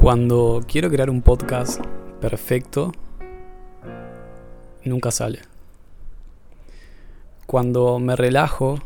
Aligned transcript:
Cuando 0.00 0.62
quiero 0.66 0.88
crear 0.88 1.10
un 1.10 1.20
podcast 1.20 1.84
perfecto, 2.22 2.90
nunca 4.82 5.10
sale. 5.10 5.40
Cuando 7.44 7.98
me 7.98 8.16
relajo 8.16 8.78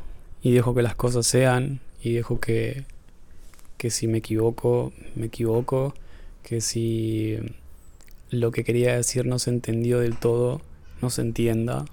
y 0.43 0.51
dejo 0.51 0.75
que 0.75 0.83
las 0.83 0.97
cosas 0.97 1.25
sean 1.25 1.79
y 2.03 2.15
dejo 2.15 2.41
que, 2.41 2.85
que 3.79 3.91
si 3.91 4.09
me 4.09 4.19
equivoco, 4.19 4.93
me 5.15 5.27
equivoco, 5.27 5.95
que 6.43 6.61
si 6.61 7.39
lo 8.31 8.51
que 8.51 8.65
quería 8.65 8.97
decir 8.97 9.25
no 9.25 9.39
se 9.39 9.51
entendió 9.51 10.01
del 10.01 10.19
todo, 10.19 10.63
no 11.01 11.11
se 11.11 11.23
entienda, 11.23 11.85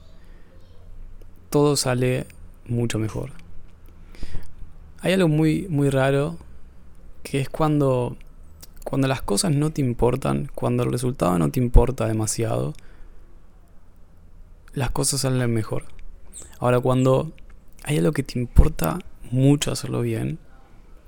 todo 1.52 1.76
sale 1.76 2.26
mucho 2.66 2.98
mejor. 2.98 3.34
Hay 5.02 5.14
algo 5.14 5.28
muy, 5.28 5.68
muy 5.70 5.92
raro 5.92 6.38
que 7.22 7.40
es 7.40 7.50
cuando 7.50 8.18
cuando 8.92 9.08
las 9.08 9.22
cosas 9.22 9.56
no 9.56 9.72
te 9.72 9.80
importan, 9.80 10.52
cuando 10.54 10.84
el 10.84 10.92
resultado 10.92 11.40
no 11.40 11.50
te 11.50 11.62
importa 11.62 12.08
demasiado, 12.08 12.74
las 14.74 14.92
cosas 14.92 15.22
salen 15.22 15.54
mejor. 15.54 15.86
Ahora, 16.60 16.82
cuando 16.82 17.32
hay 17.84 18.00
algo 18.00 18.12
que 18.12 18.24
te 18.24 18.38
importa 18.38 19.00
mucho 19.32 19.72
hacerlo 19.72 20.02
bien, 20.02 20.40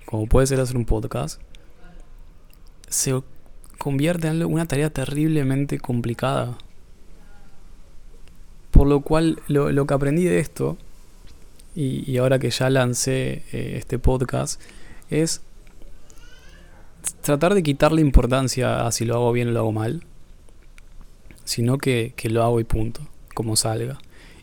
como 0.05 0.27
puede 0.27 0.47
ser 0.47 0.61
hacer 0.61 0.77
un 0.77 0.85
podcast, 0.85 1.41
se 2.87 3.21
convierte 3.77 4.29
en 4.29 4.45
una 4.45 4.65
tarea 4.65 4.89
terriblemente 4.89 5.77
complicada. 5.77 6.57
Por 8.71 8.87
lo 8.87 9.01
cual, 9.01 9.41
lo, 9.49 9.85
que 9.85 9.93
aprendí 9.93 10.23
de 10.23 10.39
esto, 10.39 10.77
y, 11.75 12.15
ahora 12.15 12.39
que 12.39 12.49
ya 12.49 12.69
lancé 12.69 13.43
eh, 13.51 13.73
este 13.75 13.99
podcast, 13.99 14.61
es 15.09 15.41
tratar 17.21 17.53
de 17.53 17.63
quitarle 17.63 18.01
importancia 18.01 18.85
a 18.85 18.91
si 18.91 19.05
lo 19.05 19.15
hago 19.15 19.31
bien 19.31 19.49
o 19.49 19.51
lo 19.51 19.59
hago 19.59 19.71
mal, 19.71 20.03
sino 21.45 21.77
que, 21.77 22.13
lo 22.23 22.43
hago 22.43 22.59
y 22.59 22.63
punto, 22.63 23.01
como 23.33 23.55
salga. 23.55 23.97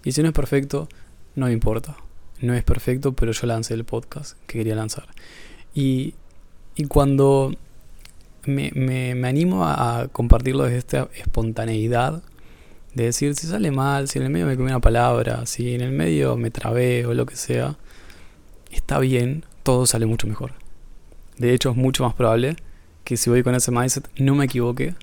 Y 0.05 0.13
si 0.13 0.23
no 0.23 0.29
es 0.29 0.35
perfecto, 0.35 0.89
no 1.35 1.47
me 1.47 1.53
importa. 1.53 1.97
No 2.41 2.55
es 2.55 2.65
perfecto, 2.65 3.13
pero 3.13 3.33
yo 3.33 3.47
lancé 3.47 3.75
el 3.75 3.85
podcast 3.85 4.37
que 4.47 4.59
quería 4.59 4.75
lanzar. 4.75 5.07
Y, 5.75 6.15
cuando 6.89 7.55
me, 8.47 8.71
me, 8.75 9.29
animo 9.29 9.67
a, 9.67 10.09
compartirlo 10.11 10.65
desde 10.65 10.79
esta 10.79 11.09
espontaneidad, 11.15 12.23
de 12.95 13.05
decir 13.05 13.35
si 13.37 13.47
sale 13.47 13.71
mal, 13.71 14.09
si 14.09 14.19
en 14.19 14.25
el 14.25 14.31
medio 14.31 14.47
me 14.47 14.57
comí 14.57 14.69
una 14.69 14.81
palabra, 14.81 15.47
si 15.47 15.75
en 15.75 15.83
el 15.83 15.93
medio 15.93 16.37
me 16.37 16.51
trabé 16.51 17.07
o 17.07 17.15
lo 17.15 17.27
que 17.27 17.37
sea, 17.37 17.77
está 18.73 18.99
bien, 18.99 19.45
todo 19.63 19.87
sale 19.87 20.07
mucho 20.07 20.27
mejor. 20.27 20.55
De 21.41 21.55
hecho, 21.55 21.71
es 21.71 21.77
mucho 21.77 22.05
más 22.05 22.13
probable 22.13 22.57
que 23.03 23.17
si 23.17 23.31
voy 23.31 23.43
con 23.43 23.55
ese 23.55 23.71
mindset 23.71 24.11
no 24.19 24.35
me 24.35 24.45
equivoque 24.45 24.95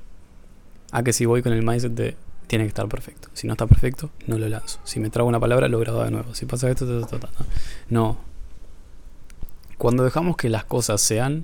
a 0.92 1.02
que 1.02 1.12
si 1.12 1.26
voy 1.26 1.42
con 1.42 1.52
el 1.52 1.64
mindset 1.64 1.94
de 1.94 2.16
tiene 2.46 2.66
que 2.66 2.68
estar 2.68 2.88
perfecto. 2.88 3.30
Si 3.34 3.48
no 3.48 3.54
está 3.54 3.66
perfecto, 3.66 4.12
no 4.28 4.38
lo 4.38 4.48
lanzo. 4.48 4.80
Si 4.84 5.00
me 5.00 5.10
trago 5.10 5.28
una 5.28 5.40
palabra, 5.40 5.68
lo 5.68 5.80
grabo 5.80 6.04
de 6.04 6.12
nuevo. 6.12 6.36
Si 6.36 6.46
pasa 6.46 6.70
esto, 6.70 6.86
esto, 7.02 7.16
esto, 7.16 7.30
no. 7.90 8.20
Cuando 9.80 10.04
dejamos 10.04 10.38
que 10.38 10.48
las 10.50 10.64
cosas 10.64 11.02
sean, 11.02 11.44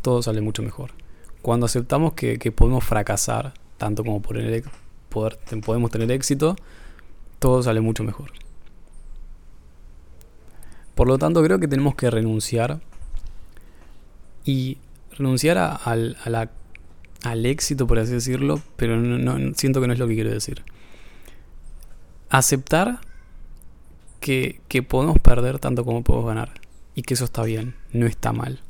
todo 0.00 0.22
sale 0.22 0.40
mucho 0.40 0.62
mejor. 0.62 0.92
Cuando 1.42 1.66
aceptamos 1.66 2.12
que, 2.12 2.38
podemos 2.52 2.84
fracasar, 2.84 3.52
tanto 3.78 4.04
como 4.04 4.22
poder, 4.22 4.62
podemos 5.66 5.90
tener 5.90 6.08
éxito, 6.12 6.54
todo 7.40 7.64
sale 7.64 7.80
mucho 7.80 8.04
mejor. 8.04 8.30
Por 10.94 11.08
lo 11.08 11.18
tanto, 11.18 11.42
creo 11.42 11.58
que 11.58 11.66
tenemos 11.66 11.96
que 11.96 12.10
renunciar 12.10 12.80
y 14.44 14.78
renunciar 15.16 15.58
al, 15.58 16.16
al 17.22 17.46
éxito, 17.46 17.86
por 17.86 17.98
así 17.98 18.12
decirlo, 18.12 18.60
pero 18.76 18.96
no, 18.96 19.54
siento 19.54 19.80
que 19.80 19.86
no 19.86 19.92
es 19.92 19.98
lo 19.98 20.08
que 20.08 20.14
quiero 20.14 20.30
decir. 20.30 20.64
Aceptar 22.28 23.00
que, 24.20 24.60
que 24.68 24.82
podemos 24.82 25.18
perder 25.18 25.58
tanto 25.58 25.84
como 25.84 26.02
podemos 26.02 26.26
ganar 26.26 26.60
y 26.94 27.02
que 27.02 27.14
eso 27.14 27.24
está 27.24 27.42
bien, 27.42 27.74
no 27.92 28.06
está 28.06 28.32
mal. 28.32 28.60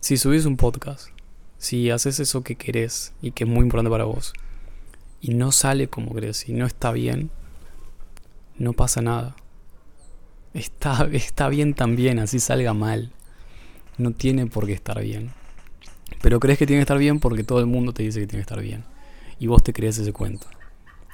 Si 0.00 0.16
subís 0.16 0.46
un 0.46 0.56
podcast, 0.56 1.08
si 1.58 1.90
haces 1.90 2.18
eso 2.18 2.42
que 2.42 2.56
querés 2.56 3.12
y 3.22 3.30
que 3.32 3.44
es 3.44 3.50
muy 3.50 3.62
importante 3.62 3.90
para 3.90 4.04
vos, 4.04 4.32
y 5.20 5.34
no 5.34 5.52
sale 5.52 5.88
como 5.88 6.14
querés 6.14 6.48
y 6.48 6.52
no 6.52 6.66
está 6.66 6.90
bien, 6.90 7.30
no 8.58 8.72
pasa 8.72 9.02
nada. 9.02 9.36
Está, 10.54 11.08
está 11.12 11.48
bien 11.48 11.74
también, 11.74 12.18
así 12.18 12.40
salga 12.40 12.74
mal 12.74 13.12
no 13.98 14.12
tiene 14.12 14.46
por 14.46 14.66
qué 14.66 14.72
estar 14.72 15.00
bien. 15.02 15.30
Pero 16.20 16.40
crees 16.40 16.58
que 16.58 16.66
tiene 16.66 16.80
que 16.80 16.84
estar 16.84 16.98
bien 16.98 17.20
porque 17.20 17.44
todo 17.44 17.60
el 17.60 17.66
mundo 17.66 17.92
te 17.92 18.02
dice 18.02 18.20
que 18.20 18.26
tiene 18.26 18.44
que 18.44 18.52
estar 18.52 18.62
bien. 18.62 18.84
Y 19.38 19.46
vos 19.46 19.62
te 19.62 19.72
crees 19.72 19.98
ese 19.98 20.12
cuento. 20.12 20.46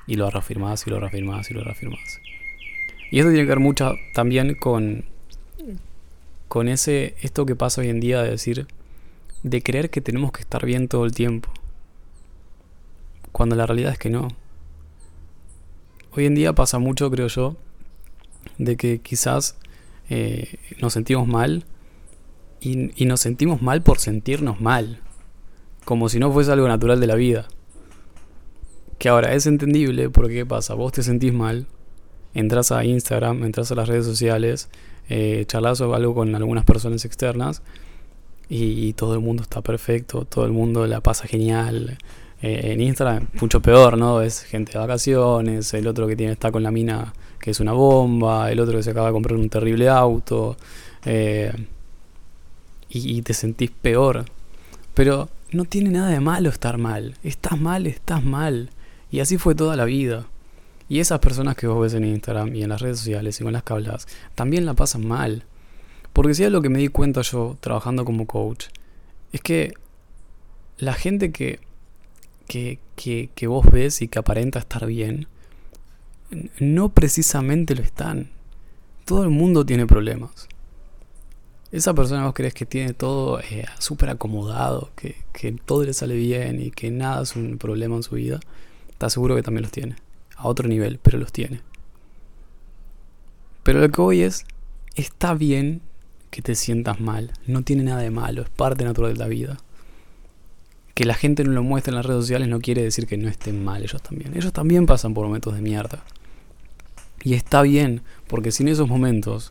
Y 0.06 0.16
lo 0.16 0.30
reafirmás 0.30 0.86
y 0.86 0.90
lo 0.90 1.00
reafirmás 1.00 1.50
y 1.50 1.54
lo 1.54 1.64
reafirmás. 1.64 2.20
Y 3.10 3.18
esto 3.18 3.30
tiene 3.30 3.44
que 3.44 3.48
ver 3.48 3.60
mucho 3.60 3.94
también 4.14 4.54
con, 4.54 5.04
con 6.46 6.68
ese, 6.68 7.14
esto 7.22 7.46
que 7.46 7.56
pasa 7.56 7.80
hoy 7.80 7.88
en 7.88 8.00
día 8.00 8.22
de 8.22 8.30
decir, 8.30 8.66
de 9.42 9.62
creer 9.62 9.90
que 9.90 10.00
tenemos 10.00 10.32
que 10.32 10.40
estar 10.40 10.64
bien 10.66 10.88
todo 10.88 11.04
el 11.04 11.12
tiempo. 11.12 11.50
Cuando 13.32 13.56
la 13.56 13.66
realidad 13.66 13.92
es 13.92 13.98
que 13.98 14.10
no. 14.10 14.28
Hoy 16.12 16.26
en 16.26 16.34
día 16.34 16.54
pasa 16.54 16.78
mucho, 16.78 17.10
creo 17.10 17.28
yo, 17.28 17.56
de 18.58 18.76
que 18.76 19.00
quizás 19.00 19.56
eh, 20.10 20.56
nos 20.80 20.92
sentimos 20.92 21.26
mal 21.28 21.64
y, 22.60 23.04
nos 23.04 23.20
sentimos 23.20 23.62
mal 23.62 23.82
por 23.82 23.98
sentirnos 23.98 24.60
mal, 24.60 25.00
como 25.84 26.08
si 26.08 26.19
no 26.19 26.32
fuese 26.32 26.52
algo 26.52 26.69
natural 26.69 27.00
de 27.00 27.06
la 27.06 27.14
vida. 27.14 27.46
Que 28.98 29.08
ahora 29.08 29.34
es 29.34 29.46
entendible 29.46 30.10
porque 30.10 30.34
¿qué 30.34 30.46
pasa? 30.46 30.74
Vos 30.74 30.92
te 30.92 31.02
sentís 31.02 31.32
mal, 31.32 31.66
entras 32.34 32.72
a 32.72 32.84
Instagram, 32.84 33.44
entras 33.44 33.70
a 33.70 33.74
las 33.74 33.88
redes 33.88 34.04
sociales, 34.04 34.69
eh, 35.08 35.44
charlas 35.46 35.80
o 35.80 35.94
algo 35.94 36.14
con 36.14 36.34
algunas 36.34 36.64
personas 36.64 37.04
externas 37.04 37.62
y, 38.48 38.92
todo 38.94 39.14
el 39.14 39.20
mundo 39.20 39.42
está 39.42 39.62
perfecto, 39.62 40.25
todo 40.25 40.44
el 40.44 40.52
mundo 40.52 40.86
la 40.86 41.00
pasa 41.00 41.26
genial. 41.26 41.98
Eh, 42.40 42.72
en 42.72 42.80
Instagram, 42.80 43.28
mucho 43.40 43.60
peor, 43.60 43.98
¿no? 43.98 44.22
Es 44.22 44.42
gente 44.42 44.72
de 44.72 44.78
vacaciones, 44.78 45.75
el 45.75 45.86
otro 45.88 46.06
que 46.06 46.16
tiene 46.16 46.32
está 46.32 46.52
con 46.52 46.62
la 46.62 46.70
mina 46.70 47.12
que 47.40 47.50
es 47.50 47.60
una 47.60 47.72
bomba, 47.72 48.50
el 48.50 48.60
otro 48.60 48.76
que 48.76 48.82
se 48.82 48.90
acaba 48.90 49.08
de 49.08 49.12
comprar 49.12 49.38
un 49.38 49.48
terrible 49.48 49.88
auto. 49.88 50.56
Eh, 51.04 51.52
y, 52.88 53.22
te 53.22 53.34
sentís 53.34 53.71
peor. 53.71 54.25
Pero 54.94 55.28
no 55.53 55.65
tiene 55.65 55.91
nada 55.91 56.09
de 56.09 56.21
malo 56.21 56.49
estar 56.50 56.78
mal. 56.78 57.15
Estás 57.22 57.60
mal, 57.60 57.87
estás 57.87 58.25
mal. 58.25 58.71
Y 59.10 59.21
así 59.21 59.38
fue 59.38 59.54
toda 59.54 59.76
la 59.76 59.84
vida. 59.84 60.26
Y 60.88 61.00
esas 61.00 61.19
personas 61.21 61.56
que 61.56 61.66
vos 61.66 61.81
ves 61.81 61.94
en 61.94 62.04
Instagram 62.04 62.54
y 62.54 62.62
en 62.62 62.71
las 62.71 62.81
redes 62.81 62.99
sociales 62.99 63.41
y 63.41 63.44
con 63.44 63.53
las 63.53 63.62
que 63.62 63.72
hablas, 63.75 64.09
también 64.34 64.65
la 64.65 64.75
pasan 64.75 65.06
mal. 65.06 65.44
Porque 66.12 66.34
si 66.34 66.44
es 66.44 66.50
lo 66.50 66.62
que 66.62 66.71
me 66.71 66.78
di 66.78 66.88
cuenta 66.88 67.21
yo 67.22 67.56
trabajando 67.60 68.04
como 68.04 68.26
coach, 68.26 68.66
es 69.32 69.43
que 69.43 69.75
la 70.78 70.94
gente 70.94 71.31
que, 71.31 71.60
que, 72.47 72.78
que, 72.97 73.28
que 73.34 73.47
vos 73.47 73.66
ves 73.70 74.00
y 74.00 74.09
que 74.09 74.19
aparenta 74.19 74.59
estar 74.59 74.87
bien, 74.87 75.28
no 76.59 76.88
precisamente 76.88 77.75
lo 77.75 77.82
están. 77.82 78.31
Todo 79.05 79.25
el 79.25 79.31
mundo 79.31 79.65
tiene 79.66 79.87
problemas 79.87 80.49
esa 81.70 81.94
persona 81.94 82.24
vos 82.24 82.34
crees 82.34 82.54
que 82.54 82.66
tiene 82.66 82.94
todo 82.94 83.40
eh, 83.40 83.66
súper 83.78 84.10
acomodado, 84.10 84.90
que, 84.96 85.16
que, 85.32 85.52
todo 85.52 85.84
le 85.84 85.92
sale 85.92 86.14
bien 86.14 86.60
y 86.62 86.70
que 86.70 86.90
nada 86.90 87.22
es 87.22 87.36
un 87.36 87.58
problema 87.58 87.96
en 87.96 88.02
su 88.02 88.14
vida, 88.14 88.40
está 88.90 89.10
seguro 89.10 89.36
que 89.36 89.42
también 89.42 89.62
los 89.62 89.72
tiene. 89.72 89.96
A 90.36 90.46
otro 90.48 90.69
nivel, 90.69 90.98
pero 91.02 91.19
los 91.19 91.32
tiene. 91.32 91.60
Pero 93.62 93.81
lo 93.81 93.90
que 93.90 94.00
hoy 94.00 94.22
es, 94.22 94.46
está 94.94 95.34
bien 95.34 95.82
que 96.31 96.43
te 96.43 96.54
sientas 96.54 97.00
mal, 97.00 97.32
no 97.46 97.62
tiene 97.62 97.82
nada 97.84 98.00
de 98.00 98.10
malo, 98.10 98.43
es 98.43 98.48
parte 98.48 98.84
natural 98.84 99.12
de 99.12 99.19
la 99.19 99.26
vida. 99.26 99.58
Que 100.94 101.04
la 101.04 101.14
gente 101.14 101.44
no 101.44 101.52
lo 101.52 101.62
muestre 101.62 101.90
en 101.90 101.96
las 101.96 102.06
redes 102.06 102.22
sociales 102.22 102.48
no 102.48 102.60
quiere 102.60 102.82
decir 102.82 103.06
que 103.06 103.16
no 103.16 103.28
estén 103.28 103.62
mal 103.62 103.82
ellos 103.82 104.02
también. 104.02 104.37
Ellos 104.37 104.52
también 104.52 104.87
pasan 104.87 105.14
por 105.14 105.26
momentos 105.26 105.54
de 105.54 105.60
mierda. 105.60 106.02
Y 107.22 107.34
está 107.34 107.62
bien, 107.62 108.02
porque 108.26 108.52
sin 108.52 108.69
esos 108.69 108.88
momentos 108.88 109.50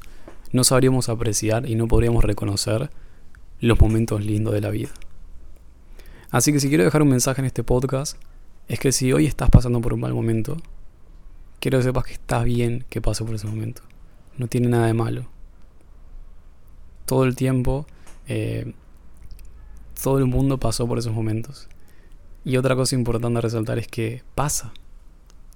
no 0.52 0.64
sabríamos 0.64 1.10
apreciar 1.10 1.70
y 1.70 1.76
no 1.76 1.88
podríamos 1.88 2.24
reconocer 2.24 2.90
los 3.60 3.80
momentos 3.80 4.24
lindos 4.24 4.54
de 4.54 4.62
la 4.62 4.70
vida. 4.70 4.90
Así 6.30 6.52
que 6.52 6.60
si 6.60 6.70
quiero 6.70 6.84
dejar 6.84 7.02
un 7.02 7.10
mensaje 7.10 7.42
en 7.42 7.46
este 7.46 7.64
podcast, 7.64 8.18
es 8.68 8.80
que 8.80 8.92
si 8.92 9.14
hoy 9.14 9.26
estás 9.26 9.50
pasando 9.50 9.80
por 9.82 9.94
un 9.94 10.02
mal 10.02 10.14
momento, 10.14 10.58
quiero 11.60 11.80
que 11.80 11.84
sepas 11.84 12.04
que 12.06 12.14
está 12.14 12.44
bien 12.44 12.86
que 12.90 13.02
pase 13.02 13.24
por 13.24 13.36
ese 13.36 13.48
momento. 13.48 13.82
No 14.38 14.48
tiene 14.48 14.68
nada 14.68 14.88
de 14.88 14.94
malo. 14.94 15.26
Todo 17.06 17.24
el 17.24 17.36
tiempo, 17.36 17.86
eh, 18.28 18.74
todo 20.02 20.18
el 20.20 20.26
mundo 20.26 20.60
pasó 20.60 20.88
por 20.88 21.00
esos 21.00 21.14
momentos. 21.14 21.70
Y 22.44 22.58
otra 22.58 22.76
cosa 22.76 22.96
importante 22.96 23.38
a 23.40 23.42
resaltar 23.42 23.80
es 23.80 23.88
que 23.88 24.24
pasa. 24.36 24.74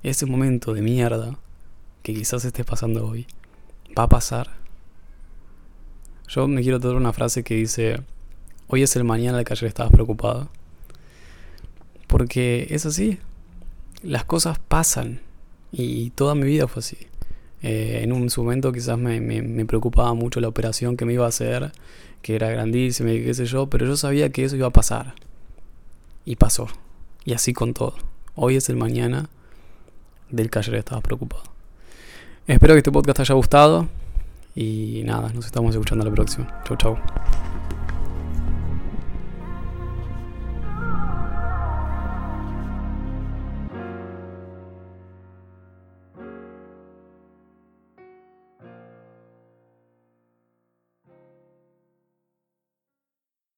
Ese 0.04 0.26
momento 0.26 0.74
de 0.74 0.82
mierda 0.82 1.38
que 2.02 2.14
quizás 2.14 2.44
estés 2.46 2.66
pasando 2.66 3.06
hoy, 3.06 3.28
va 3.98 4.04
a 4.04 4.10
pasar 4.10 4.61
yo 6.34 6.48
me 6.48 6.62
quiero 6.62 6.80
traer 6.80 6.96
una 6.96 7.14
frase 7.14 7.44
que 7.44 7.56
dice, 7.56 8.02
Hoy 8.74 8.84
es 8.84 8.96
el 8.96 9.04
mañana 9.04 9.36
del 9.36 9.46
que 9.46 9.52
ayer 9.52 9.68
estabas 9.68 9.92
preocupado. 9.92 10.48
Porque 12.08 12.68
es 12.70 12.86
así. 12.86 13.20
Las 14.02 14.24
cosas 14.24 14.60
pasan. 14.60 15.20
Y 15.74 16.12
toda 16.12 16.36
mi 16.36 16.46
vida 16.46 16.70
fue 16.70 16.80
así. 16.80 16.98
Eh, 17.62 18.00
en 18.02 18.14
un 18.14 18.30
momento 18.38 18.72
quizás 18.72 18.98
me, 18.98 19.20
me, 19.20 19.66
preocupaba 19.66 20.14
mucho 20.14 20.40
la 20.40 20.48
operación 20.48 20.96
que 20.96 21.04
me 21.04 21.12
iba 21.12 21.26
a 21.26 21.28
hacer, 21.28 21.74
que 22.22 22.34
era 22.34 22.50
grandísima 22.50 23.12
y 23.12 23.22
qué 23.22 23.34
sé 23.34 23.46
yo, 23.46 23.68
pero 23.70 23.86
yo 23.86 23.98
sabía 23.98 24.32
que 24.32 24.46
eso 24.46 24.56
iba 24.56 24.68
a 24.68 24.72
pasar. 24.72 25.16
Y 26.24 26.38
pasó. 26.38 26.70
Y 27.26 27.34
así 27.34 27.52
con 27.52 27.74
todo. 27.74 27.96
Hoy 28.36 28.56
es 28.56 28.70
el 28.70 28.78
mañana 28.78 29.30
del 30.30 30.50
que 30.50 30.60
ayer 30.60 30.76
estabas 30.76 31.04
preocupado. 31.04 31.44
Espero 32.48 32.74
que 32.74 32.78
este 32.78 32.92
podcast 32.92 33.18
te 33.18 33.22
haya 33.24 33.36
gustado. 33.36 33.90
Y 34.56 35.04
nada, 35.06 35.32
nos 35.34 35.46
estamos 35.46 35.74
escuchando 35.74 36.04
la 36.04 36.12
próxima. 36.12 36.48
Chau, 36.66 36.78
chau. 36.78 36.98